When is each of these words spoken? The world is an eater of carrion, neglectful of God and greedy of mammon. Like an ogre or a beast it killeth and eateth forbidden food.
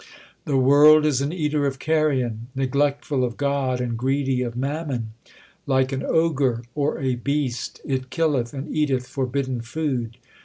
The 0.45 0.57
world 0.57 1.05
is 1.05 1.21
an 1.21 1.31
eater 1.31 1.67
of 1.67 1.77
carrion, 1.77 2.47
neglectful 2.55 3.23
of 3.23 3.37
God 3.37 3.79
and 3.79 3.95
greedy 3.95 4.41
of 4.41 4.55
mammon. 4.55 5.13
Like 5.67 5.91
an 5.91 6.01
ogre 6.01 6.63
or 6.73 6.97
a 6.99 7.13
beast 7.17 7.79
it 7.85 8.09
killeth 8.09 8.51
and 8.51 8.75
eateth 8.75 9.05
forbidden 9.05 9.61
food. 9.61 10.17